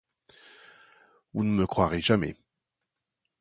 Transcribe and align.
Vous 1.35 1.43
ne 1.43 1.51
me 1.51 1.67
croirez 1.67 2.01
jamais. 2.01 2.35